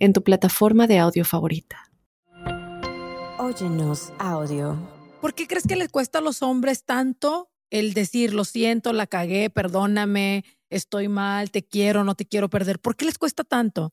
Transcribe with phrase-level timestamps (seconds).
[0.00, 1.90] en tu plataforma de audio favorita.
[3.38, 4.76] Óyenos audio.
[5.20, 9.06] ¿Por qué crees que les cuesta a los hombres tanto el decir, lo siento, la
[9.06, 12.80] cagué, perdóname, estoy mal, te quiero, no te quiero perder?
[12.80, 13.92] ¿Por qué les cuesta tanto?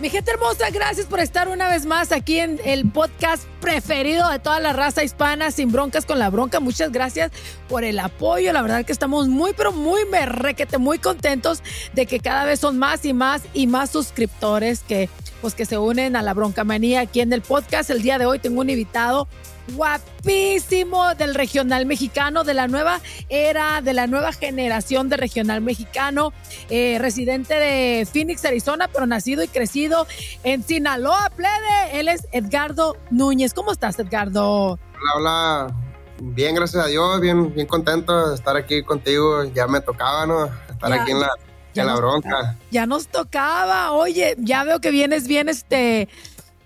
[0.00, 4.38] Mi gente hermosa, gracias por estar una vez más aquí en el podcast preferido de
[4.38, 6.60] toda la raza hispana, sin broncas con la bronca.
[6.60, 7.32] Muchas gracias
[7.68, 8.52] por el apoyo.
[8.52, 12.78] La verdad que estamos muy, pero muy merrequete, muy contentos de que cada vez son
[12.78, 15.08] más y más y más suscriptores que,
[15.40, 17.90] pues, que se unen a la bronca manía aquí en el podcast.
[17.90, 19.28] El día de hoy tengo un invitado
[19.74, 26.32] guapísimo del regional mexicano, de la nueva era, de la nueva generación de regional mexicano,
[26.70, 30.06] eh, residente de Phoenix, Arizona, pero nacido y crecido
[30.42, 32.00] en Sinaloa, plebe.
[32.00, 33.54] Él es Edgardo Núñez.
[33.54, 34.78] ¿Cómo estás, Edgardo?
[35.00, 35.74] Hola, hola.
[36.20, 39.44] Bien, gracias a Dios, bien, bien contento de estar aquí contigo.
[39.44, 40.46] Ya me tocaba, ¿no?
[40.68, 41.30] Estar aquí en la,
[41.74, 42.56] en la bronca.
[42.70, 43.92] Ya nos tocaba.
[43.92, 46.08] Oye, ya veo que vienes bien, este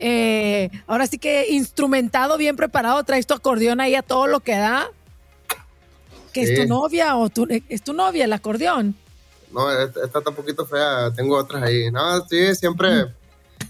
[0.04, 4.56] eh, ahora sí que instrumentado, bien preparado, traes tu acordeón ahí a todo lo que
[4.56, 4.90] da.
[6.32, 8.96] ¿Que es tu novia o tu, es tu novia el acordeón?
[9.52, 11.90] No, esta está un poquito fea, tengo otras ahí.
[11.92, 13.06] No, sí, siempre,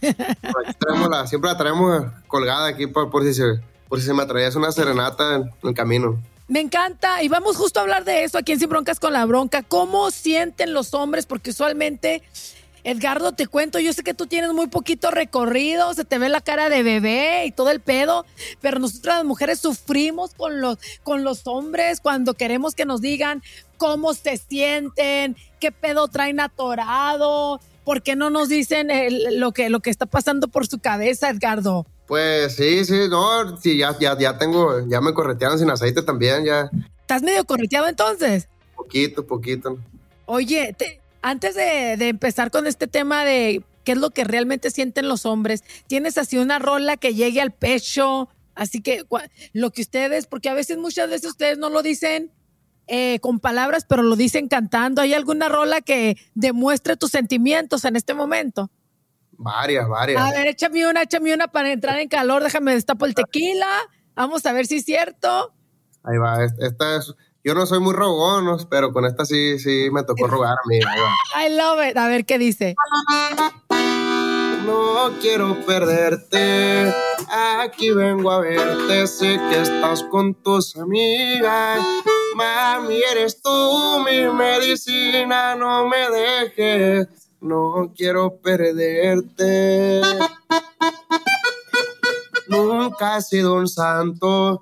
[1.11, 4.58] la, siempre la traemos colgada aquí por, por, si, se, por si se me atraviesa
[4.58, 6.22] una serenata en el camino.
[6.53, 9.25] Me encanta y vamos justo a hablar de eso aquí en Sin Broncas con la
[9.25, 9.62] Bronca.
[9.62, 11.25] ¿Cómo sienten los hombres?
[11.25, 12.22] Porque usualmente
[12.84, 16.42] Edgardo, te cuento, yo sé que tú tienes muy poquito recorrido, se te ve la
[16.42, 18.27] cara de bebé y todo el pedo,
[18.61, 23.42] pero nosotras las mujeres sufrimos con los, con los hombres cuando queremos que nos digan
[23.79, 28.91] cómo se sienten, qué pedo traen atorado, por qué no nos dicen
[29.41, 31.86] lo, que, lo que está pasando por su cabeza, Edgardo.
[32.12, 36.45] Pues sí, sí, no, sí, ya, ya, ya tengo, ya me corretearon sin aceite también,
[36.45, 36.70] ya.
[37.00, 38.50] ¿Estás medio correteado entonces?
[38.77, 39.78] Poquito, poquito.
[40.27, 45.08] Oye, te, antes de, empezar con este tema de qué es lo que realmente sienten
[45.08, 49.06] los hombres, tienes así una rola que llegue al pecho, así que
[49.55, 52.30] lo que ustedes, porque a veces, muchas veces ustedes no lo dicen
[52.89, 55.00] eh, con palabras, pero lo dicen cantando.
[55.00, 58.70] ¿Hay alguna rola que demuestre tus sentimientos en este momento?
[59.42, 60.23] Varias, varias.
[60.23, 63.69] A ver, échame una, échame una para entrar en calor, déjame destapo el tequila.
[64.14, 65.53] Vamos a ver si es cierto.
[66.05, 67.14] Ahí va, esta es
[67.45, 70.79] yo no soy muy rogón, pero con esta sí, sí me tocó rogar a mí.
[71.36, 71.97] I love it.
[71.97, 72.77] A ver qué dice.
[74.64, 76.95] No quiero perderte,
[77.59, 81.80] aquí vengo a verte, sé que estás con tus amigas.
[82.36, 87.09] Mami, eres tú mi medicina, no me dejes,
[87.42, 90.01] no quiero perderte.
[92.47, 94.61] Nunca he sido un santo,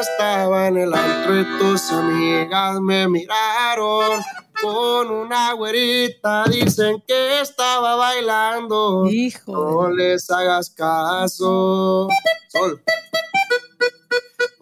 [0.00, 4.20] estaba en el antro y tus amigas me miraron
[4.60, 6.44] con una güerita.
[6.44, 9.06] Dicen que estaba bailando.
[9.06, 9.52] Hijo.
[9.52, 12.08] No les hagas caso.
[12.48, 12.82] Sol.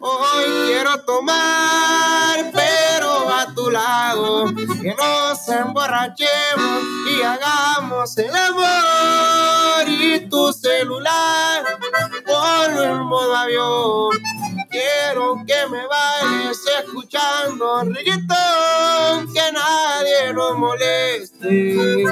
[0.00, 4.46] Hoy quiero tomar, pero a tu lado,
[4.80, 9.88] que nos emborrachemos y hagamos el amor.
[9.88, 11.64] Y tu celular,
[12.26, 14.10] ponlo en modo avión
[14.70, 22.04] quiero que me vayas escuchando reggaetón, que nadie nos moleste.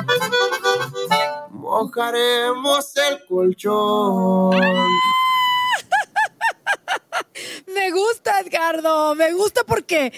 [1.50, 4.60] Mojaremos el colchón.
[7.78, 10.12] Me gusta, Edgardo, me gusta porque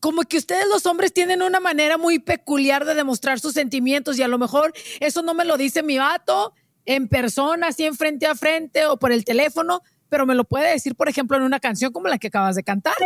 [0.00, 4.22] como que ustedes los hombres tienen una manera muy peculiar de demostrar sus sentimientos y
[4.22, 6.52] a lo mejor eso no me lo dice mi vato
[6.84, 10.70] en persona, así en frente a frente o por el teléfono, pero me lo puede
[10.70, 12.96] decir, por ejemplo, en una canción como la que acabas de cantar.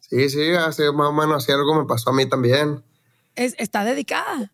[0.00, 2.84] Sí, sí, así más o menos así algo me pasó a mí también.
[3.34, 4.52] Es, está dedicada.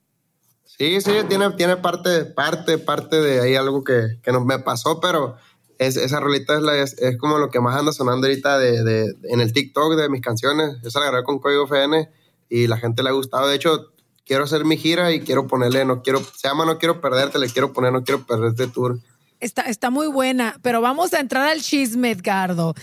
[0.64, 5.36] Sí, sí, tiene, tiene parte, parte, parte de ahí algo que, que me pasó, pero
[5.80, 9.40] es, esa rolita es, es, como lo que más anda sonando ahorita de, de, en
[9.40, 10.76] el TikTok de mis canciones.
[10.84, 12.06] Esa la grabé con Código FN
[12.50, 13.48] y la gente le ha gustado.
[13.48, 13.94] De hecho,
[14.26, 17.48] quiero hacer mi gira y quiero ponerle, no quiero, se llama No Quiero Perderte, le
[17.48, 18.98] quiero poner No Quiero Perderte Tour.
[19.40, 22.74] Está, está muy buena, pero vamos a entrar al chisme, Edgardo.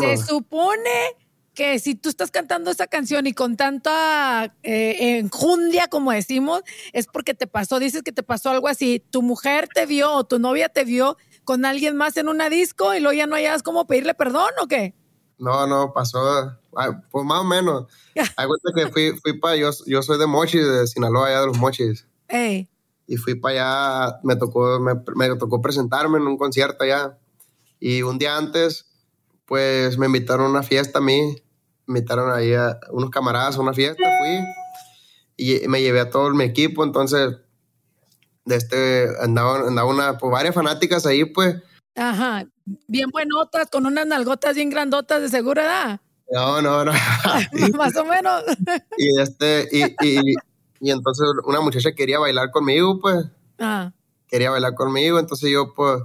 [0.00, 1.16] Se supone
[1.54, 6.60] que si tú estás cantando esa canción y con tanta eh, enjundia, como decimos,
[6.92, 10.24] es porque te pasó, dices que te pasó algo así, tu mujer te vio o
[10.24, 13.62] tu novia te vio con alguien más en una disco y luego ya no hayas
[13.62, 14.94] cómo pedirle perdón o qué?
[15.38, 16.52] No, no, pasó,
[17.10, 17.86] pues más o menos.
[18.36, 21.46] Hay cuenta que fui, fui para, yo, yo soy de Mochis, de Sinaloa, allá de
[21.46, 22.06] los Mochis.
[23.06, 27.18] Y fui para allá, me tocó, me, me tocó presentarme en un concierto allá.
[27.80, 28.86] Y un día antes
[29.52, 31.36] pues me invitaron a una fiesta a mí,
[31.86, 34.38] me invitaron ahí a unos camaradas a una fiesta, fui
[35.36, 37.36] y me llevé a todo mi equipo, entonces
[38.44, 41.56] de este andaban andaba una pues varias fanáticas ahí pues.
[41.94, 42.44] Ajá
[42.86, 46.00] bien buenotas con unas nalgotas bien grandotas de seguridad
[46.30, 46.92] no no no
[47.76, 48.42] más o menos.
[48.96, 50.34] Y este y, y,
[50.80, 53.26] y, entonces una muchacha quería bailar conmigo pues.
[53.58, 53.92] Ah.
[54.26, 56.02] quería bailar conmigo entonces yo pues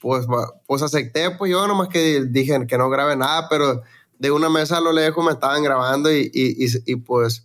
[0.00, 0.26] pues,
[0.66, 3.82] pues acepté, pues yo nomás que dije que no grabe nada, pero
[4.18, 7.44] de una mesa a lo lejos me estaban grabando y, y, y, pues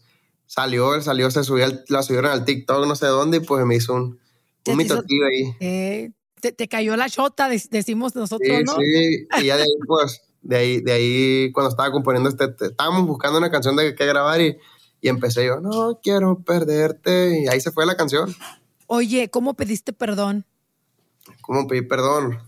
[0.52, 3.94] salió, salió, se subió, la subieron al TikTok, no sé dónde, y pues me hizo
[3.94, 4.20] un,
[4.68, 5.56] un mitotillo ahí.
[5.62, 6.12] Eh,
[6.42, 8.76] te, cayó la chota, decimos nosotros, sí, ¿no?
[8.76, 13.08] Sí, y ya de ahí, pues, de ahí, de ahí, cuando estaba componiendo este, estábamos
[13.08, 14.58] buscando una canción de que grabar y,
[15.00, 18.36] y empecé yo, no quiero perderte, y ahí se fue la canción.
[18.88, 20.46] Oye, ¿cómo pediste perdón?
[21.40, 22.40] ¿Cómo pedí perdón?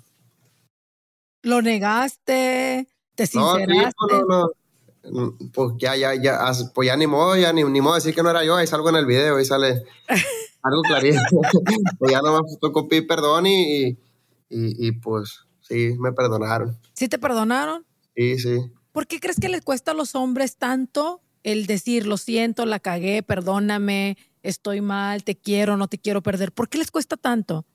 [1.41, 2.89] ¿Lo negaste?
[3.15, 3.93] ¿Te sinceraste?
[4.11, 4.51] No, no, no.
[5.53, 6.39] Pues ya, ya, ya,
[6.73, 8.89] pues ya ni modo, ya ni, ni modo decir que no era yo, ahí salgo
[8.89, 9.83] en el video, ahí sale
[10.63, 11.19] algo clarito.
[11.99, 13.97] pues ya nomás tocó pedir perdón y, y,
[14.49, 16.77] y, pues sí, me perdonaron.
[16.93, 17.85] ¿Sí te perdonaron?
[18.15, 18.59] Sí, sí.
[18.91, 22.79] ¿Por qué crees que les cuesta a los hombres tanto el decir, lo siento, la
[22.79, 26.53] cagué, perdóname, estoy mal, te quiero, no te quiero perder?
[26.53, 27.65] ¿Por qué les cuesta tanto?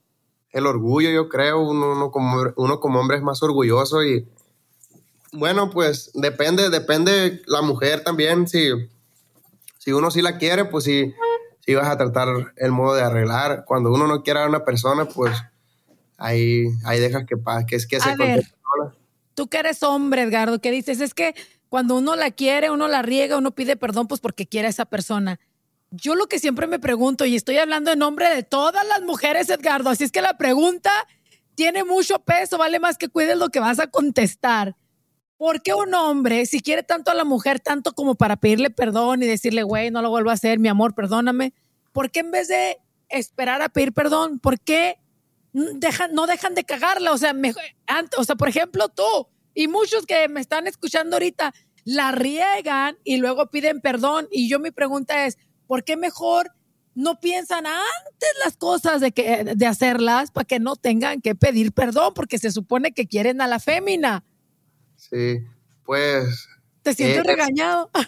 [0.51, 4.27] el orgullo, yo creo, uno, como, uno como hombre es más orgulloso y
[5.31, 8.69] bueno, pues depende, depende la mujer también, si,
[9.77, 11.13] si uno sí la quiere, pues sí,
[11.59, 13.63] sí vas a tratar el modo de arreglar.
[13.65, 15.35] Cuando uno no quiere a una persona, pues
[16.17, 17.35] ahí, ahí dejas que,
[17.67, 18.15] que, es que se
[19.35, 20.99] Tú que eres hombre, Edgardo, ¿qué dices?
[20.99, 21.33] Es que
[21.69, 24.85] cuando uno la quiere, uno la riega, uno pide perdón, pues porque quiere a esa
[24.85, 25.39] persona.
[25.91, 29.49] Yo lo que siempre me pregunto, y estoy hablando en nombre de todas las mujeres,
[29.49, 30.91] Edgardo, así es que la pregunta
[31.55, 34.75] tiene mucho peso, vale más que cuides lo que vas a contestar.
[35.39, 39.23] ¿Por qué un hombre, si quiere tanto a la mujer, tanto como para pedirle perdón
[39.23, 41.53] y decirle, güey, no lo vuelvo a hacer, mi amor, perdóname,
[41.93, 42.77] ¿por qué en vez de
[43.07, 44.99] esperar a pedir perdón, por qué
[45.53, 47.13] dejan, no dejan de cagarla?
[47.13, 47.33] O sea,
[48.17, 51.53] o sea, por ejemplo, tú y muchos que me están escuchando ahorita,
[51.85, 54.27] la riegan y luego piden perdón.
[54.31, 55.37] Y yo mi pregunta es,
[55.67, 56.51] ¿por qué mejor
[56.95, 61.71] no piensan antes las cosas de, que, de hacerlas para que no tengan que pedir
[61.71, 62.13] perdón?
[62.13, 64.25] Porque se supone que quieren a la fémina.
[65.09, 65.43] Sí,
[65.85, 66.47] pues...
[66.83, 67.89] ¿Te sientes eh, regañado?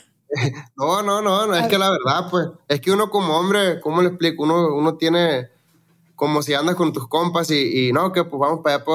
[0.78, 4.02] No, no, no, no, es que la verdad, pues, es que uno como hombre, ¿cómo
[4.02, 4.44] le explico?
[4.44, 5.50] Uno, uno tiene,
[6.16, 8.86] como si andas con tus compas y, no, que pues vamos para allá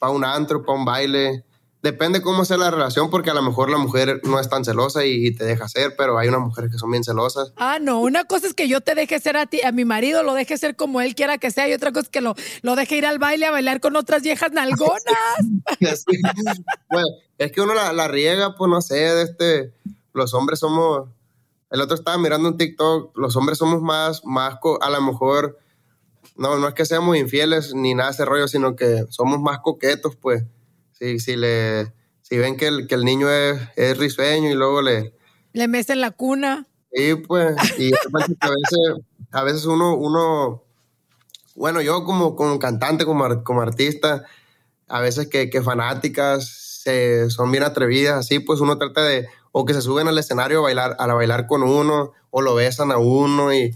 [0.00, 1.44] para un antro, para un baile,
[1.84, 5.04] depende cómo sea la relación, porque a lo mejor la mujer no es tan celosa
[5.04, 7.52] y, te deja ser, pero hay unas mujeres que son bien celosas.
[7.56, 10.22] Ah, no, una cosa es que yo te deje ser a ti, a mi marido
[10.22, 12.74] lo deje ser como él quiera que sea, y otra cosa es que lo, lo
[12.74, 15.02] deje ir al baile a bailar con otras viejas nalgonas.
[16.90, 19.74] bueno, es que uno la, riega, pues no sé, de este,
[20.14, 21.10] los hombres somos,
[21.70, 25.58] el otro estaba mirando un TikTok, los hombres somos más, más, a lo mejor,
[26.34, 29.58] no, no es que seamos infieles ni nada de ese rollo, sino que somos más
[29.58, 30.44] coquetos, pues
[30.94, 34.82] si, si, le, si ven que el, que el niño es, es risueño y luego
[34.82, 35.14] le...
[35.52, 36.66] Le mecen la cuna.
[36.92, 37.92] Sí, pues, y
[38.40, 40.64] a veces, a veces uno, uno,
[41.54, 44.24] bueno, yo como, como cantante, como, como artista,
[44.88, 49.64] a veces que, que fanáticas se, son bien atrevidas, así, pues uno trata de, o
[49.64, 52.98] que se suben al escenario a bailar, a bailar con uno, o lo besan a
[52.98, 53.74] uno, y,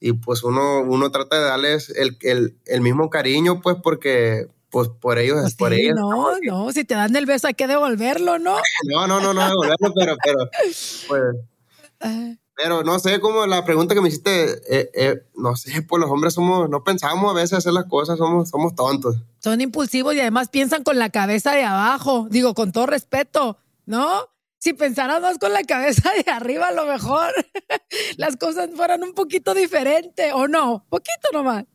[0.00, 4.88] y pues uno, uno trata de darles el, el, el mismo cariño, pues porque pues
[4.88, 5.94] por ellos, pues por ellos.
[5.96, 8.56] No, no, si te dan el beso hay que devolverlo, ¿no?
[8.88, 10.50] No, no, no, no devolverlo, pero, pero,
[11.08, 16.00] pues, pero no sé, como la pregunta que me hiciste, eh, eh, no sé, pues
[16.00, 19.16] los hombres somos, no pensamos a veces hacer las cosas, somos, somos tontos.
[19.40, 24.30] Son impulsivos y además piensan con la cabeza de abajo, digo, con todo respeto, ¿no?
[24.58, 27.28] Si pensaran más con la cabeza de arriba, a lo mejor
[28.16, 30.86] las cosas fueran un poquito diferentes, ¿o no?
[30.88, 31.66] Poquito nomás.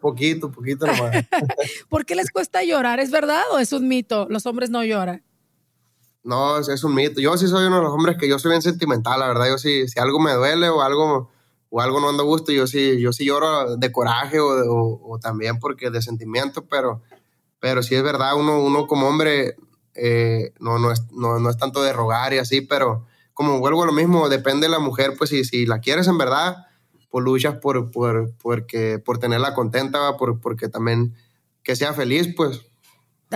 [0.00, 1.24] Poquito, poquito nomás.
[1.88, 3.00] ¿Por qué les cuesta llorar?
[3.00, 4.26] ¿Es verdad o es un mito?
[4.30, 5.22] Los hombres no lloran.
[6.22, 7.20] No, es, un mito.
[7.20, 9.46] Yo sí soy uno de los hombres que yo soy bien sentimental, la verdad.
[9.48, 11.30] Yo sí, si algo me duele o algo,
[11.70, 15.60] o algo no anda a gusto, yo sí, yo sí lloro de coraje o, también
[15.60, 17.00] porque de sentimiento, pero,
[17.60, 19.56] pero sí es verdad, uno, uno como hombre
[19.94, 23.82] eh, no, no, es, no, no es tanto de rogar y así, pero como vuelvo
[23.82, 26.65] a lo mismo, depende de la mujer, pues si, si la quieres en verdad,
[27.20, 31.14] luchas por, por, porque, por tenerla contenta, por, porque también
[31.62, 32.62] que sea feliz, pues.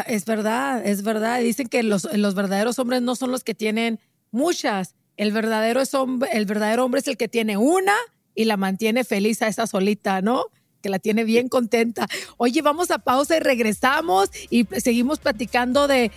[0.06, 1.40] Es verdad, es verdad.
[1.40, 3.98] Dicen que los, los verdaderos hombres no son los que tienen
[4.30, 4.94] muchas.
[5.16, 7.94] El verdadero, es hombre, el verdadero hombre es el que tiene una
[8.34, 10.46] y la mantiene feliz a esa solita, ¿no?
[10.80, 12.06] que la tiene bien contenta.
[12.36, 16.10] Oye, vamos a pausa y regresamos y seguimos platicando de,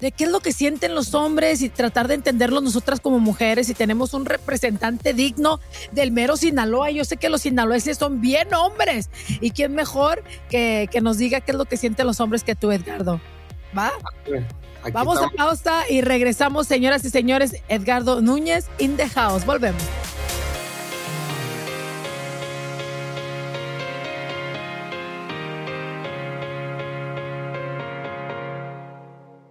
[0.00, 3.68] de qué es lo que sienten los hombres y tratar de entenderlo nosotras como mujeres
[3.68, 5.60] y tenemos un representante digno
[5.92, 6.90] del mero Sinaloa.
[6.90, 11.40] Yo sé que los sinaloenses son bien hombres y quién mejor que, que nos diga
[11.40, 13.20] qué es lo que sienten los hombres que tú, Edgardo.
[13.76, 13.92] ¿Va?
[14.92, 17.56] Vamos a pausa y regresamos, señoras y señores.
[17.68, 19.44] Edgardo Núñez in the house.
[19.44, 19.82] Volvemos.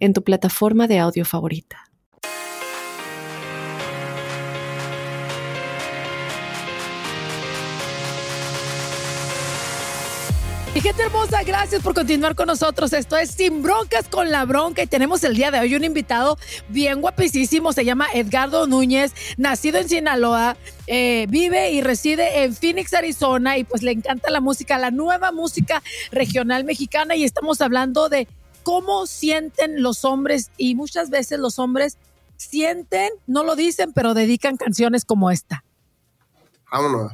[0.00, 1.88] en tu plataforma de audio favorita.
[10.78, 12.92] Y gente hermosa, gracias por continuar con nosotros.
[12.92, 16.38] Esto es Sin Broncas con la Bronca y tenemos el día de hoy un invitado
[16.68, 17.72] bien guapísimo.
[17.72, 23.64] Se llama Edgardo Núñez, nacido en Sinaloa, eh, vive y reside en Phoenix, Arizona y
[23.64, 28.28] pues le encanta la música, la nueva música regional mexicana y estamos hablando de
[28.62, 31.98] cómo sienten los hombres y muchas veces los hombres
[32.36, 35.64] sienten, no lo dicen, pero dedican canciones como esta.
[36.70, 37.12] Vámonos.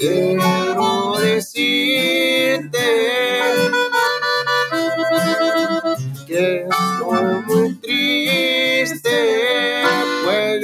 [0.00, 2.78] quiero decirte
[6.26, 9.18] que estoy muy triste,
[10.24, 10.62] pues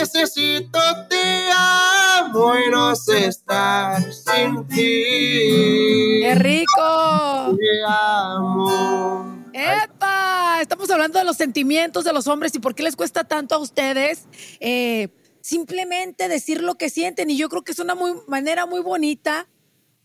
[0.00, 6.20] necesito, te amo y no sé estar sin ti.
[6.22, 7.56] ¡Qué rico!
[7.56, 9.44] Te amo.
[9.52, 10.58] ¡Epa!
[10.60, 13.58] Estamos hablando de los sentimientos de los hombres y por qué les cuesta tanto a
[13.58, 14.26] ustedes
[14.60, 15.08] eh,
[15.40, 17.30] simplemente decir lo que sienten.
[17.30, 19.48] Y yo creo que es una muy, manera muy bonita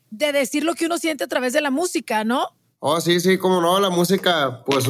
[0.09, 2.47] de decir lo que uno siente a través de la música, ¿no?
[2.79, 4.85] Oh, sí, sí, como no, la música, pues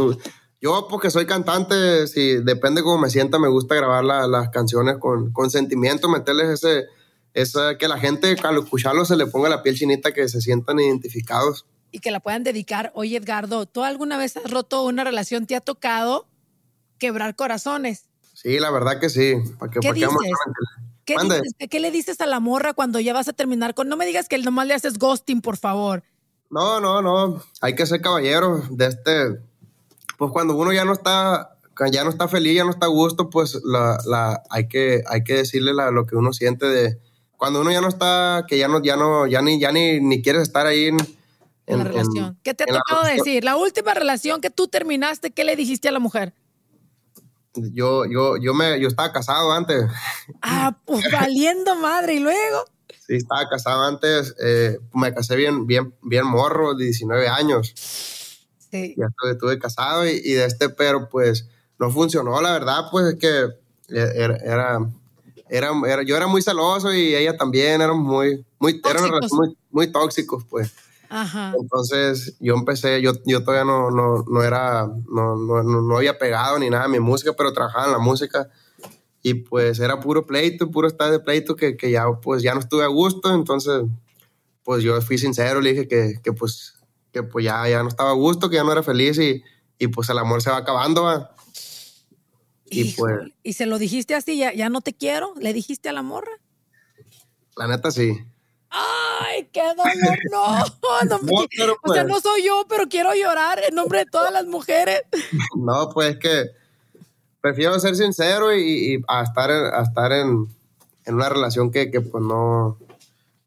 [0.62, 5.34] yo, porque soy cantante, si depende cómo me sienta, me gusta grabar las canciones con,
[5.34, 6.86] con sentimiento, meterles ese,
[7.34, 10.80] esa, que la gente al escucharlo se le ponga la piel chinita, que se sientan
[10.80, 11.66] identificados.
[11.92, 12.92] Y que la puedan dedicar.
[12.94, 15.48] Oye, Edgardo, ¿tú alguna vez has roto una relación?
[15.48, 16.28] ¿Te ha tocado
[17.00, 18.06] quebrar corazones?
[18.34, 19.34] Sí, la verdad que sí.
[19.82, 20.10] ¿Qué, dices?
[21.06, 21.54] ¿Qué, dices?
[21.70, 23.90] ¿Qué le dices a la morra cuando ya vas a terminar con...
[23.90, 26.04] No me digas que nomás le haces ghosting, por favor.
[26.52, 27.42] No, no, no.
[27.62, 29.51] Hay que ser caballero de este
[30.22, 31.58] pues cuando uno ya no está,
[31.92, 35.24] ya no está feliz, ya no está a gusto, pues la, la, hay, que, hay
[35.24, 37.00] que decirle lo que uno siente de
[37.38, 40.22] cuando uno ya no está, que ya no, ya no, ya ni, ya ni, ni
[40.22, 40.98] quieres estar ahí en,
[41.66, 42.38] la relación.
[42.44, 43.44] ¿Qué te ha tocado decir?
[43.44, 46.36] La última relación que tú terminaste, ¿qué le dijiste a la mujer?
[47.56, 49.86] Yo, yo, yo me, yo estaba casado antes.
[50.44, 52.66] Ah, pues valiendo madre, y luego.
[53.08, 57.74] Sí, estaba casado antes, eh, me casé bien, bien, bien morro, de 19 años.
[58.72, 61.48] Ya estuve, casado y, de este, pero pues
[61.78, 63.48] no funcionó, la verdad, pues es que
[63.90, 64.80] era, era,
[65.50, 70.46] era, yo era muy celoso y ella también, era muy, muy, era muy, muy tóxicos,
[70.50, 70.72] pues.
[71.10, 71.54] Ajá.
[71.60, 76.58] Entonces yo empecé, yo, yo todavía no, no, no era, no, no, no, había pegado
[76.58, 78.50] ni nada a mi música, pero trabajaba en la música
[79.22, 82.62] y pues era puro pleito, puro estado de pleito que, que, ya, pues ya no
[82.62, 83.84] estuve a gusto, entonces
[84.64, 86.76] pues yo fui sincero, le dije que, que pues,
[87.12, 89.44] que pues ya, ya no estaba a gusto, que ya no era feliz y,
[89.78, 91.36] y pues el amor se va acabando, ¿va?
[92.66, 95.34] Y, pues, ¿Y se lo dijiste así, ya, ya no te quiero?
[95.38, 96.32] ¿Le dijiste a la morra?
[97.58, 98.18] La neta sí.
[98.70, 100.18] ¡Ay, qué dolor!
[100.32, 100.58] No,
[101.06, 104.46] no, o sea, pues no soy yo, pero quiero llorar en nombre de todas las
[104.46, 105.02] mujeres.
[105.58, 106.46] No, pues que
[107.42, 110.48] prefiero ser sincero y, y a estar, a estar en,
[111.06, 112.78] en una relación que, que, pues no,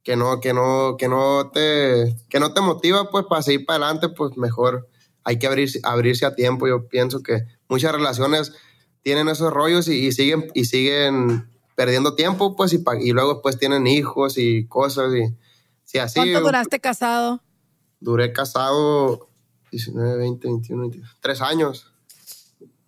[0.04, 3.86] que no, que no, que no te, que no te motiva, pues para seguir para
[3.86, 4.86] adelante, pues mejor
[5.24, 6.68] hay que abrirse, abrirse a tiempo.
[6.68, 8.52] Yo pienso que muchas relaciones
[9.02, 13.86] tienen esos rollos y, siguen, y siguen perdiendo tiempo, pues, y, y luego pues tienen
[13.86, 15.34] hijos y cosas y
[15.84, 16.20] si así.
[16.20, 17.42] ¿Cuánto duraste casado?
[17.98, 19.30] Duré casado
[19.70, 21.90] 19, 20, 21, 22, tres años.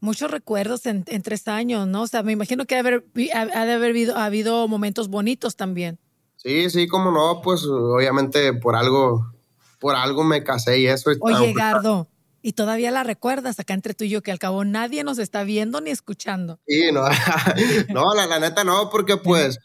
[0.00, 2.02] Muchos recuerdos en, tres años, ¿no?
[2.02, 3.04] O sea, me imagino que ha de haber,
[3.34, 5.98] ha de haber habido, habido momentos bonitos también.
[6.46, 9.32] Sí, sí, como no, pues obviamente por algo,
[9.80, 11.10] por algo me casé y eso.
[11.18, 12.06] Oye, Gardo,
[12.40, 15.42] y todavía la recuerdas acá entre tú y yo, que al cabo nadie nos está
[15.42, 16.60] viendo ni escuchando.
[16.68, 17.02] Sí, no,
[17.92, 19.58] no la, neta no, porque pues,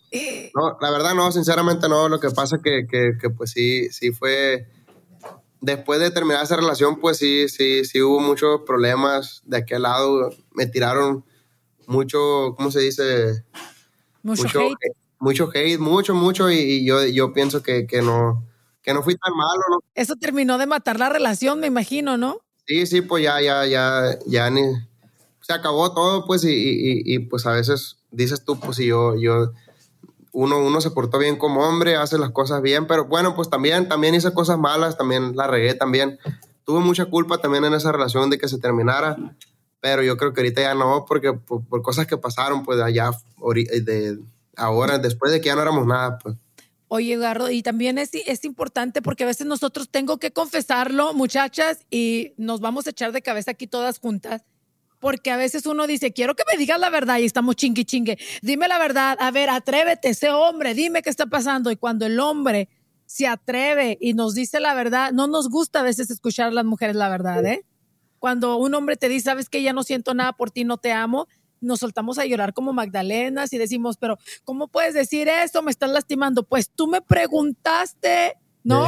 [0.56, 4.12] no, la verdad no, sinceramente no, lo que pasa que, que, que pues sí, sí
[4.12, 4.68] fue,
[5.60, 10.32] después de terminar esa relación, pues sí, sí, sí hubo muchos problemas de aquel lado,
[10.56, 11.24] me tiraron
[11.86, 13.46] mucho, ¿cómo se dice?
[14.24, 15.01] Mucho, hate.
[15.22, 18.44] Mucho hate, mucho, mucho, y, yo, yo pienso que, que, no,
[18.82, 19.84] que no fui tan malo, ¿no?
[19.94, 22.40] Eso terminó de matar la relación, me imagino, ¿no?
[22.66, 24.62] Sí, sí, pues ya, ya, ya, ya ni,
[25.42, 29.52] se acabó todo, pues, y, y, pues a veces dices tú, pues, si yo, yo,
[30.32, 33.88] uno, uno se portó bien como hombre, hace las cosas bien, pero bueno, pues también,
[33.88, 36.18] también hice cosas malas, también la regué también.
[36.64, 39.18] Tuve mucha culpa también en esa relación de que se terminara,
[39.82, 43.12] pero yo creo que ahorita ya no, porque por, por cosas que pasaron, pues allá,
[43.84, 44.18] de
[44.56, 46.36] ahora, después de que ya no éramos nada, pues.
[46.94, 48.12] Oye, Gardo, y también es,
[48.44, 53.22] importante porque a veces nosotros tengo que confesarlo, muchachas, y nos vamos a echar de
[53.22, 54.44] cabeza aquí todas juntas,
[55.00, 58.18] porque a veces uno dice, quiero que me digas la verdad y estamos chingue chingue.
[58.42, 61.72] Dime la verdad, a ver, atrévete, ese hombre, dime qué está pasando.
[61.72, 62.68] Y cuando el hombre
[63.06, 66.66] se atreve y nos dice la verdad, no nos gusta a veces escuchar a las
[66.66, 67.66] mujeres la verdad, ¿eh?
[68.20, 70.92] Cuando un hombre te dice, sabes que ya no siento nada por ti, no te
[70.92, 71.30] amo,
[71.62, 75.62] nos soltamos a llorar como Magdalenas y decimos, pero ¿cómo puedes decir eso?
[75.62, 76.44] Me estás lastimando.
[76.44, 78.86] Pues tú me preguntaste, ¿no?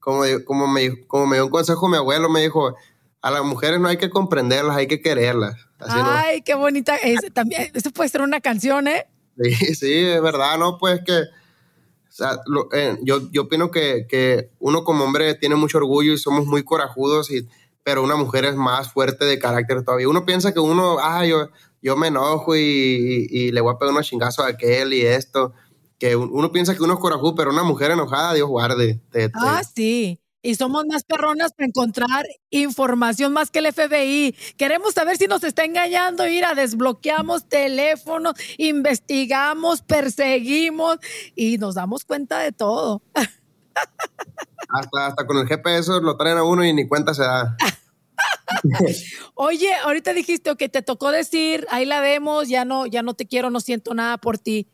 [0.00, 2.74] como, como, me, como me dio un consejo mi abuelo, me dijo,
[3.20, 5.68] a las mujeres no hay que comprenderlas, hay que quererlas.
[5.78, 6.96] Ay, qué bonita.
[7.32, 9.06] también, eso puede ser una canción, ¿eh?
[9.36, 10.78] Sí, sí, es verdad, ¿no?
[10.78, 11.24] Pues que...
[12.72, 16.64] Eh, yo, yo opino que, que uno como hombre tiene mucho orgullo y somos muy
[16.64, 17.46] corajudos y
[17.88, 20.10] pero una mujer es más fuerte de carácter todavía.
[20.10, 21.48] Uno piensa que uno, ah, yo,
[21.80, 25.54] yo me enojo y, le voy a pegar unos chingazos a aquel y esto.
[25.98, 29.00] Que uno piensa que uno es corajudo, pero una mujer enojada, Dios guarde.
[29.32, 30.20] Ah, sí.
[30.42, 34.36] Y somos más perronas para encontrar información más que el FBI.
[34.58, 36.24] Queremos saber si nos está engañando.
[36.24, 40.98] Mira, desbloqueamos teléfonos, investigamos, perseguimos
[41.34, 43.00] y nos damos cuenta de todo.
[44.70, 47.56] Hasta, hasta con el GPS lo traen a uno y ni cuenta se da.
[49.34, 53.26] Oye, ahorita dijiste que te tocó decir, ahí la vemos, ya no, ya no te
[53.26, 54.68] quiero, no siento nada por ti.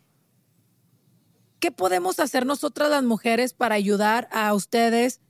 [1.60, 5.20] ¿Qué podemos hacer nosotras las mujeres para ayudar a ustedes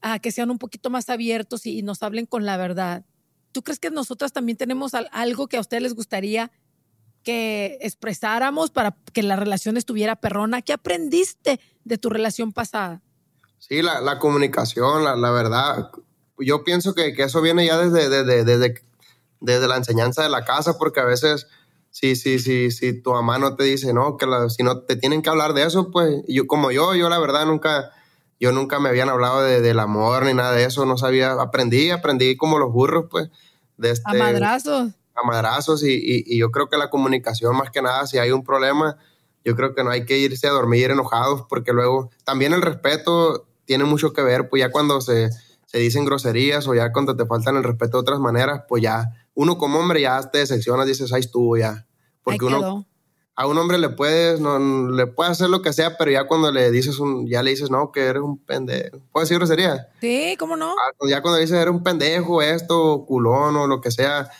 [0.00, 3.04] a que sean un poquito más abiertos y, nos hablen con la verdad?
[3.52, 6.52] ¿Tú crees que nosotras también tenemos algo que a ustedes les gustaría
[7.22, 10.62] que expresáramos para que la relación estuviera perrona?
[10.62, 13.02] ¿Qué aprendiste de tu relación pasada?
[13.58, 15.90] Sí, la, comunicación, la, verdad,
[16.38, 18.82] yo pienso que, que eso viene ya desde, desde, desde,
[19.40, 21.46] desde, la enseñanza de la casa, porque a veces
[21.90, 25.22] si, si, si, si tu mamá no te dice, no, que si no te tienen
[25.22, 27.90] que hablar de eso, pues yo como yo, yo la verdad nunca,
[28.38, 31.90] yo nunca me habían hablado de, del amor ni nada de eso, no sabía, aprendí,
[31.90, 33.30] aprendí como los burros, pues.
[33.76, 34.90] De este, a madrazos.
[35.14, 38.30] A madrazos y, y, y yo creo que la comunicación más que nada, si hay
[38.30, 38.98] un problema,
[39.44, 43.46] yo creo que no hay que irse a dormir enojados porque luego también el respeto
[43.64, 45.30] tiene mucho que ver, pues ya cuando se,
[45.76, 49.12] se dicen groserías o ya cuando te faltan el respeto de otras maneras, pues ya
[49.34, 51.86] uno como hombre ya te decepcionas, dices, ahí estuvo ya.
[52.22, 52.86] Porque uno
[53.34, 54.58] a un hombre le puedes, no,
[54.90, 57.70] le puede hacer lo que sea, pero ya cuando le dices un, ya le dices,
[57.70, 58.98] no, que eres un pendejo.
[59.12, 59.88] ¿Puedes decir grosería?
[60.00, 60.70] Sí, ¿cómo no?
[60.70, 64.30] Ah, ya cuando le dices, eres un pendejo, esto, culón o lo que sea,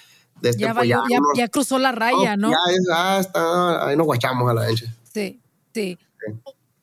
[0.40, 2.50] este, ya, pues, valió- ya- uno- ya cruzó la raya, ¿no?
[2.50, 4.82] Ya es, ah, está, ahí nos guachamos a la vez.
[5.12, 5.38] Sí,
[5.74, 5.98] sí.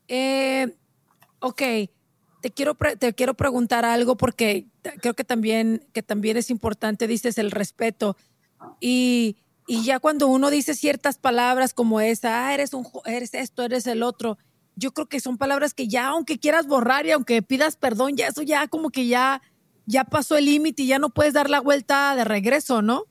[0.08, 0.72] Eh,
[1.40, 1.62] ok,
[2.44, 4.68] te quiero, te quiero preguntar algo porque
[5.00, 8.18] creo que también, que también es importante, dices el respeto.
[8.82, 13.64] Y, y ya cuando uno dice ciertas palabras como esa, ah, eres, un, eres esto,
[13.64, 14.38] eres el otro,
[14.76, 18.28] yo creo que son palabras que ya, aunque quieras borrar y aunque pidas perdón, ya
[18.28, 19.42] eso ya como que ya,
[19.86, 23.06] ya pasó el límite y ya no puedes dar la vuelta de regreso, ¿no?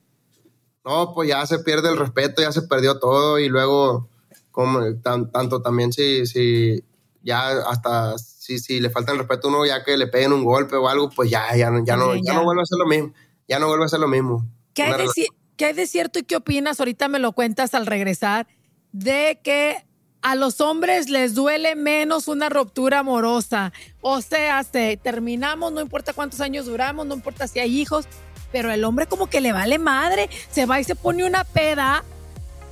[0.85, 4.07] No, pues ya se pierde el respeto, ya se perdió todo y luego,
[4.51, 6.83] como tan- tanto también si, si
[7.23, 10.43] ya hasta si, si le falta el respeto a uno, ya que le peguen un
[10.43, 12.33] golpe o algo, pues ya, ya, no- ya, no, ya ya.
[12.33, 13.13] no vuelve a ser lo mismo,
[13.47, 14.45] ya no vuelve a ser lo mismo.
[14.73, 16.79] ¿Qué hay, de, qué hay de cierto y qué opinas?
[16.79, 18.47] Ahorita me lo cuentas al regresar,
[18.91, 19.85] de que
[20.21, 23.73] a los hombres les duele menos una ruptura amorosa.
[24.01, 28.05] O sea, se, terminamos, no importa cuántos años duramos, no importa si hay hijos,
[28.51, 32.03] pero el hombre como que le vale madre, se va y se pone una peda.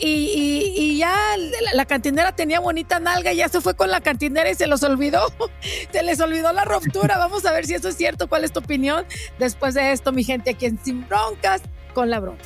[0.03, 3.91] Y, y- y ya la, la cantinera tenía bonita nalga, y ya se fue con
[3.91, 5.31] la cantinera y se los olvidó.
[5.91, 7.17] se les olvidó la ruptura.
[7.19, 8.27] Vamos a ver si eso es cierto.
[8.27, 9.05] ¿Cuál es tu opinión?
[9.37, 11.61] Después de esto, mi gente, aquí en Sin Broncas,
[11.93, 12.43] con la bronca.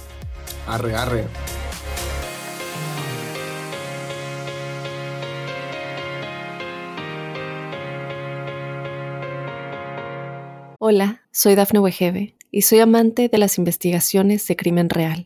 [0.68, 1.26] Arre, arre.
[10.80, 15.26] Hola, soy Dafne Wegebe y soy amante de las investigaciones de crimen real.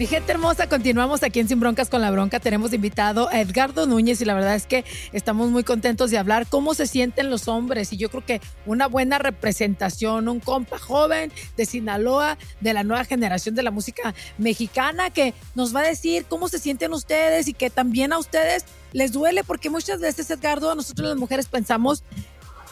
[0.00, 2.40] Mi hermosa, continuamos aquí en Sin Broncas con la Bronca.
[2.40, 4.82] Tenemos invitado a Edgardo Núñez y la verdad es que
[5.12, 7.92] estamos muy contentos de hablar cómo se sienten los hombres.
[7.92, 13.04] Y yo creo que una buena representación, un compa joven de Sinaloa, de la nueva
[13.04, 17.52] generación de la música mexicana, que nos va a decir cómo se sienten ustedes y
[17.52, 22.04] que también a ustedes les duele, porque muchas veces, Edgardo, nosotros las mujeres pensamos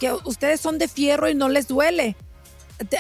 [0.00, 2.16] que ustedes son de fierro y no les duele.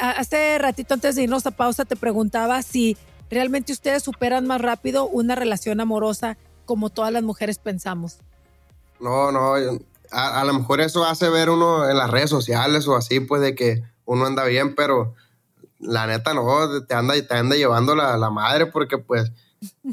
[0.02, 2.98] Hace ratito antes de irnos a pausa te preguntaba si
[3.30, 8.18] realmente ustedes superan más rápido una relación amorosa como todas las mujeres pensamos.
[9.00, 9.54] No, no,
[10.10, 13.40] a, a lo mejor eso hace ver uno en las redes sociales o así, pues
[13.42, 15.14] de que uno anda bien, pero
[15.78, 19.30] la neta no, te anda, te anda llevando la, la madre porque pues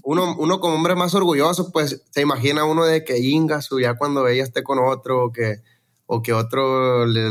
[0.03, 3.95] uno, uno como hombre más orgulloso, pues se imagina uno de que inga su ya
[3.95, 5.61] cuando ella esté con otro que,
[6.07, 7.27] o que otro le,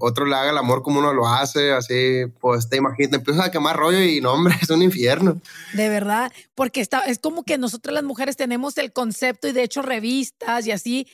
[0.00, 3.46] otro le haga el amor como uno lo hace, así, pues te imaginas, te empiezas
[3.46, 5.40] a quemar rollo y no, hombre, es un infierno.
[5.74, 9.62] De verdad, porque está, es como que nosotras las mujeres tenemos el concepto y de
[9.62, 11.06] hecho revistas y así,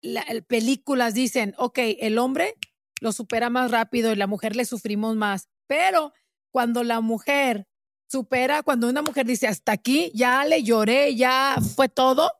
[0.00, 2.54] la- el- películas dicen, ok, el hombre
[3.00, 6.12] lo supera más rápido y la mujer le sufrimos más, pero
[6.50, 7.66] cuando la mujer
[8.10, 12.32] supera, cuando una mujer dice, hasta aquí, ya le lloré, ya fue todo,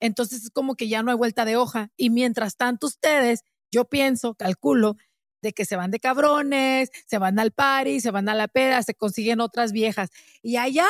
[0.00, 1.90] entonces es como que ya no hay vuelta de hoja.
[1.96, 4.96] Y mientras tanto ustedes, yo pienso, calculo,
[5.42, 8.82] de que se van de cabrones, se van al party, se van a la peda,
[8.82, 10.10] se consiguen otras viejas.
[10.42, 10.86] Y allá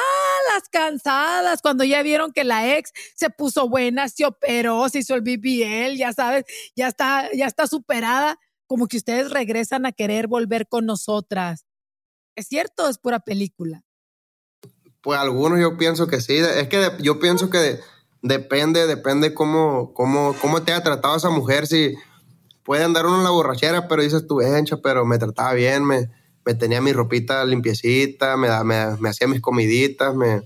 [0.53, 5.14] las cansadas, cuando ya vieron que la ex se puso buena, se operó, se hizo
[5.14, 6.44] el BBL, ya sabes,
[6.75, 11.66] ya está, ya está superada, como que ustedes regresan a querer volver con nosotras.
[12.37, 13.85] ¿Es cierto es pura película?
[15.01, 16.37] Pues algunos yo pienso que sí.
[16.37, 17.81] Es que yo pienso que
[18.29, 21.67] depende, depende cómo, cómo, cómo te haya tratado esa mujer.
[21.67, 21.95] Si
[22.64, 26.11] puede andar uno en la borrachera, pero dices tú, encha, pero me trataba bien, me,
[26.45, 30.43] me tenía mi ropita limpiecita, me, me, me hacía mis comiditas, me,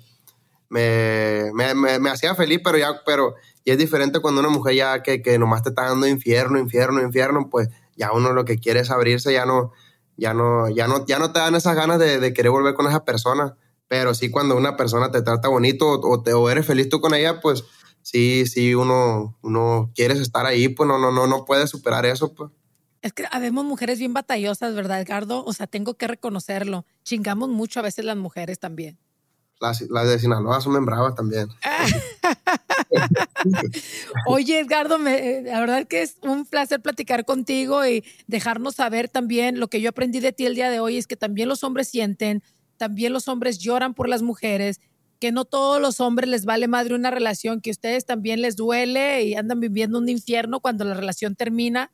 [1.75, 5.23] me- me hacía feliz, pero ya, pero y es diferente cuando una mujer ya que,
[5.23, 8.90] que nomás te está dando infierno, infierno, infierno, pues ya uno lo que quiere es
[8.90, 9.73] abrirse, ya no,
[10.16, 12.87] ya no, ya no, ya no te dan esas ganas de, de querer volver con
[12.88, 13.57] esa persona.
[13.92, 17.12] Pero sí cuando una persona te trata bonito o, te, o eres feliz tú con
[17.12, 17.62] ella, pues
[18.00, 22.33] sí, sí, uno, uno quieres estar ahí, pues no, no, no, no puedes superar eso,
[22.33, 22.50] pues.
[23.02, 25.44] Es que habemos mujeres bien batallosas, ¿verdad, Edgardo?
[25.44, 26.87] O sea, tengo que reconocerlo.
[27.05, 28.98] Chingamos mucho a veces las mujeres también.
[29.61, 31.48] Las, las de Sinaloa son bravas también.
[34.26, 39.11] Oye, Edgardo, me- eh, la verdad que es un placer platicar contigo y dejarnos saber
[39.11, 41.62] también lo que yo aprendí de ti el día de hoy es que también los
[41.62, 42.42] hombres sienten,
[42.83, 44.81] también los hombres lloran por las mujeres,
[45.21, 48.57] que no todos los hombres les vale madre una relación, que a ustedes también les
[48.57, 51.92] duele y andan viviendo un infierno cuando la relación termina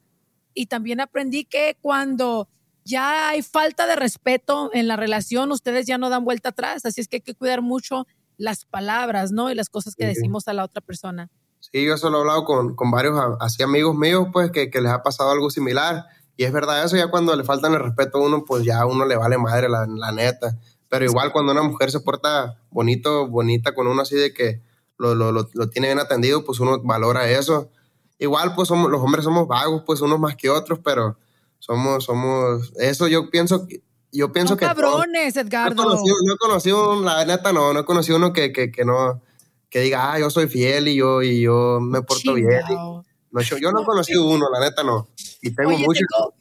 [0.55, 2.48] y también aprendí que cuando
[2.87, 7.03] ya hay falta de respeto en la relación, ustedes ya no dan vuelta atrás, así
[7.03, 8.07] es que hay que cuidar mucho
[8.38, 9.51] las palabras, ¿no?
[9.51, 11.29] Y las cosas que decimos a la otra persona.
[11.61, 14.81] Sí, yo eso lo he hablado con, con varios así amigos míos, pues, que, que,
[14.81, 16.07] les ha pasado algo similar.
[16.38, 18.87] Y es verdad eso, ya cuando le faltan el respeto a uno, pues ya a
[18.87, 20.57] uno le vale madre, la, la neta.
[20.88, 24.62] Pero igual cuando una mujer se porta bonito, bonita con uno así de que
[24.96, 27.70] lo, lo, lo, lo tiene bien atendido, pues uno valora eso.
[28.18, 31.16] Igual, pues somos, los hombres somos vagos, pues unos más que otros, pero
[31.59, 33.66] somos, somos, eso yo pienso,
[34.11, 34.66] yo pienso que...
[34.66, 35.74] cabrones, Edgardo.
[35.74, 38.72] No he, conocido, no he conocido, la neta no, no he conocido uno que, que,
[38.72, 39.22] que no,
[39.70, 42.48] que diga, ah, yo soy fiel y yo, y yo me porto bien.
[42.68, 45.09] no, yo, no he conocido uno, la neta no.
[45.42, 46.01] Y tengo mucho...
[46.11, 46.38] Tengo,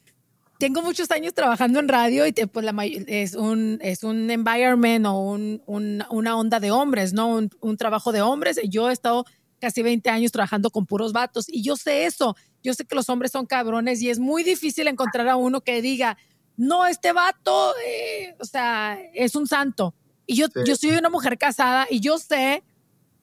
[0.82, 5.14] muchos años trabajando en radio y te, pues la, es, un, es un environment o
[5.14, 7.28] un, una onda de hombres, ¿no?
[7.28, 8.60] Un, un trabajo de hombres.
[8.70, 9.26] Yo he estado
[9.60, 12.36] casi 20 años trabajando con puros vatos y yo sé eso.
[12.64, 15.82] Yo sé que los hombres son cabrones y es muy difícil encontrar a uno que
[15.82, 16.18] diga,
[16.58, 19.94] no, este vato, eh, o sea, es un santo.
[20.26, 22.64] Y yo, yo soy una mujer casada y yo sé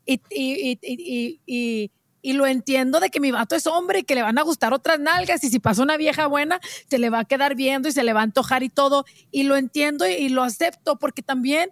[0.07, 1.91] y, y, y, y,
[2.33, 4.99] lo entiendo de que mi vato es hombre y que le van a gustar otras
[4.99, 6.59] nalgas y si pasa una vieja buena,
[6.89, 9.05] se le va a quedar viendo y se le va a antojar y todo.
[9.31, 11.69] Y lo entiendo y, lo acepto porque también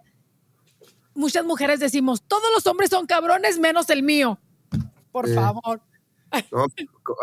[1.15, 4.39] muchas mujeres decimos, todos los hombres son cabrones menos el mío.
[5.11, 5.81] Por favor.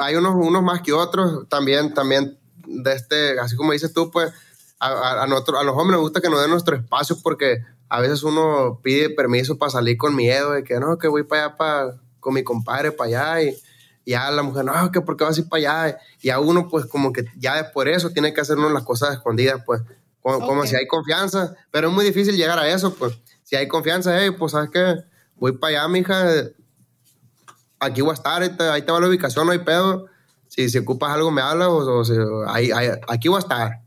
[0.01, 4.33] hay unos, unos más que otros también, también de este, así como dices tú, pues
[4.81, 8.01] a, a, nosotros, a los hombres nos gusta que nos den nuestro espacio porque a
[8.01, 11.57] veces uno pide permiso para salir con miedo, de que no, que voy para allá
[11.57, 13.57] para, con mi compadre para allá y,
[14.07, 15.99] ya la mujer, no, que porque vas a ir para allá.
[16.21, 19.63] Y a uno, pues como que ya por eso tiene que hacernos las cosas escondidas,
[19.65, 19.83] pues
[20.21, 24.21] como, si hay confianza, pero es muy difícil llegar a eso, pues si hay confianza,
[24.21, 24.97] hey, pues sabes que
[25.37, 26.29] voy para allá, mija,
[27.79, 30.07] aquí voy a estar, ahí te, va la ubicación, no hay pedo.
[30.49, 32.71] Si, si ocupas algo, me hablas, o, ahí,
[33.09, 33.81] aquí voy a estar.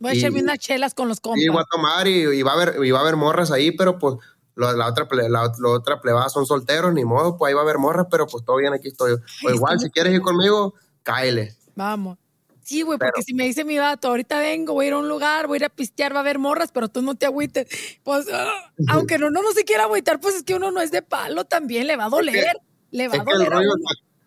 [0.00, 1.40] Voy a echarme unas chelas con los compas.
[1.40, 3.98] Sí, voy a tomar y, va a haber, y va a haber morras ahí, pero
[3.98, 4.16] pues
[4.58, 8.06] la, otra, la, otra plebada son solteros, ni modo, pues ahí va a haber morras,
[8.10, 9.12] pero pues todo bien, aquí estoy.
[9.44, 11.56] O igual, si quieres ir conmigo, cáele.
[11.76, 12.18] Vamos.
[12.62, 15.08] Sí, güey, porque si me dice mi vato, ahorita vengo, voy a ir a un
[15.08, 17.66] lugar, voy a ir a pistear, va a haber morras, pero tú no te agüites.
[18.02, 20.90] Pues, ah, aunque no, no, no se quiera agüitar, pues es que uno no es
[20.90, 22.58] de palo, también le va a doler.
[22.90, 23.72] le va a doler a uno.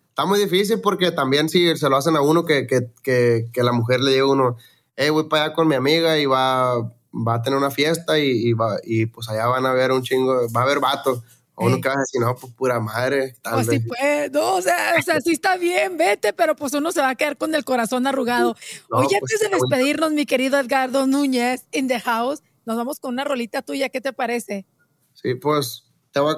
[0.08, 3.62] Está, muy difícil porque también si se lo hacen a uno que, que, que, que
[3.62, 4.56] la mujer le diga a uno,
[4.96, 8.48] hey, voy para allá con mi amiga y va, va a tener una fiesta y,
[8.48, 11.22] y, va, y pues allá van a ver un chingo, va a haber vatos.
[11.54, 13.36] O uno que va a decir, no, pues pura madre.
[13.42, 16.72] Tal pues sí, pues, no, o sea, o sea, sí está bien, vete, pero pues
[16.72, 18.56] uno se va a quedar con el corazón arrugado.
[18.90, 23.12] Oye, pues, antes de despedirnos, mi querido Edgardo Núñez, in the house, nos vamos con
[23.12, 24.64] una rolita tuya, ¿qué te parece?
[25.12, 25.92] Sí, pues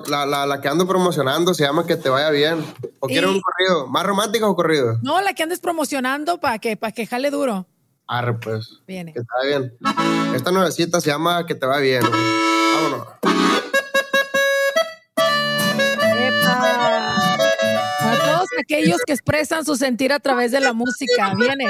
[0.09, 2.65] la, la, la, que ando promocionando se llama Que te vaya bien.
[3.01, 3.89] ¿O quieres un corrido?
[3.89, 4.99] ¿Más romántico o corrido?
[5.03, 7.67] No, la que andes promocionando para que, para que jale duro.
[8.07, 8.81] Arre, pues.
[8.87, 9.13] Viene.
[9.13, 10.35] Que te vaya bien.
[10.35, 12.03] Esta nuevecita se llama Que te va bien.
[12.03, 13.07] Vámonos.
[18.59, 21.35] aquellos que expresan su sentir a través de la música.
[21.37, 21.67] Viene.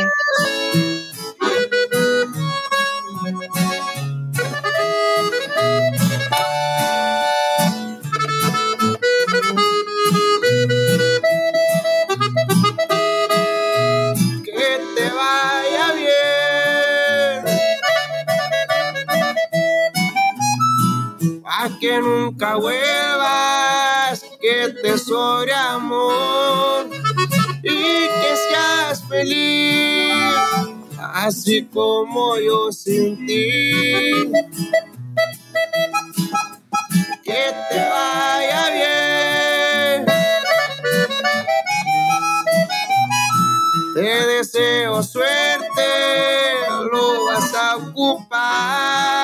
[21.85, 26.89] Que nunca vuelvas, que te sobre amor
[29.09, 30.15] feliz,
[31.13, 34.33] así como yo sentí.
[37.23, 40.07] Que te vaya bien.
[43.95, 45.89] Te deseo suerte,
[46.93, 49.24] lo vas a ocupar,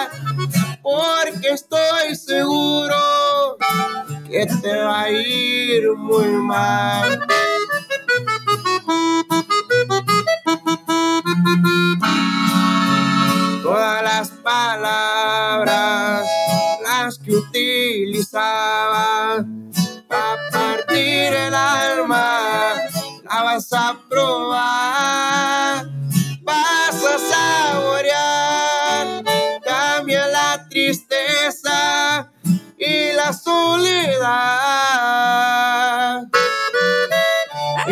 [1.50, 2.96] estoy seguro
[4.30, 7.26] que te va a ir muy mal.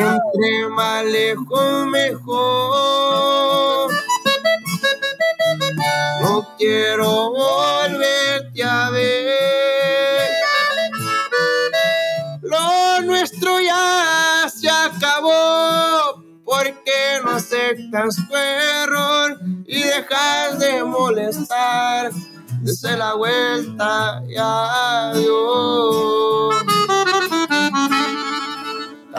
[0.00, 3.08] Entre más lejos mejor.
[6.22, 10.28] No quiero volverte a ver.
[12.42, 22.12] Lo nuestro ya se acabó porque no aceptas tu error y dejas de molestar.
[22.61, 25.98] Desde la vuelta y adiós.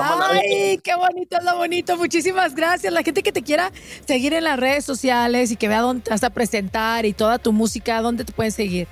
[0.02, 1.98] Ay, qué bonito, es lo bonito.
[1.98, 2.92] Muchísimas gracias.
[2.94, 3.72] La gente que te quiera
[4.06, 7.38] seguir en las redes sociales y que vea dónde te vas a presentar y toda
[7.40, 8.88] tu música, ¿dónde te pueden seguir?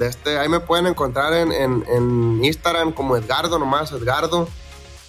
[0.00, 4.48] este, ahí me pueden encontrar en, en, Instagram como Edgardo, nomás Edgardo.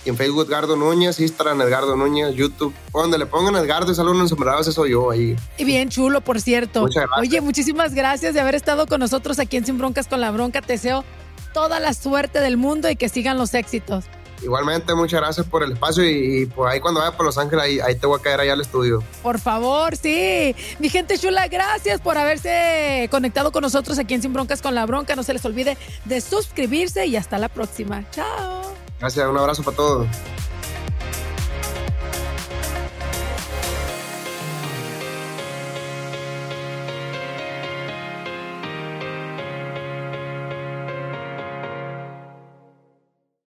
[0.06, 2.74] Y en Facebook Edgardo Núñez, Instagram Edgardo Núñez, YouTube.
[2.94, 5.36] Donde le pongan Edgardo y salen unos sombrados, eso soy yo ahí.
[5.58, 6.88] Y bien chulo, por cierto.
[7.18, 10.62] Oye, muchísimas gracias de haber estado con nosotros aquí en Sin Broncas con la Bronca.
[10.62, 11.04] Te deseo
[11.54, 14.06] toda la suerte del mundo y que sigan los éxitos.
[14.42, 17.80] Igualmente, muchas gracias por el espacio y, por ahí cuando vaya por Los Ángeles, ahí,
[17.80, 19.04] ahí, te voy a caer allá al estudio.
[19.22, 20.56] Por favor, sí.
[20.80, 24.86] Mi gente chula, gracias por haberse conectado con nosotros aquí en Sin Broncas con la
[24.86, 25.16] Bronca.
[25.16, 28.10] No se les olvide de suscribirse y hasta la próxima.
[28.12, 28.74] Chao.
[29.00, 30.08] Gracias, un abrazo para todos.